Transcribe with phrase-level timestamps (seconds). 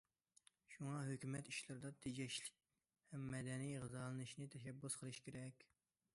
[0.75, 2.59] شۇڭا، ھۆكۈمەت ئىشلىرىدا تېجەشلىك
[3.13, 5.71] ھەم مەدەنىي غىزالىنىشنى تەشەببۇس قىلىش كېرەك.